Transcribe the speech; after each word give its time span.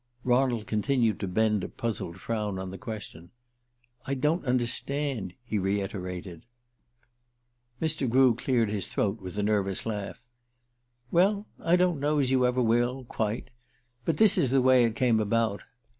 Ronald 0.23 0.65
continued 0.65 1.19
to 1.19 1.27
bend 1.27 1.63
a 1.63 1.69
puzzled 1.69 2.19
frown 2.19 2.57
on 2.57 2.71
the 2.71 2.79
question. 2.79 3.29
"I 4.03 4.15
don't 4.15 4.43
understand," 4.45 5.35
he 5.45 5.59
reiterated. 5.59 6.47
Mr. 7.79 8.09
Grew 8.09 8.33
cleared 8.33 8.69
his 8.71 8.87
throat 8.87 9.21
with 9.21 9.37
a 9.37 9.43
nervous 9.43 9.85
laugh. 9.85 10.19
"Well, 11.11 11.45
I 11.59 11.75
don't 11.75 11.99
know 11.99 12.17
as 12.17 12.31
you 12.31 12.47
ever 12.47 12.63
will 12.63 13.03
quite. 13.03 13.51
But 14.03 14.17
this 14.17 14.39
is 14.39 14.49
the 14.49 14.59
way 14.59 14.85
it 14.85 14.95
came 14.95 15.19
about. 15.19 15.61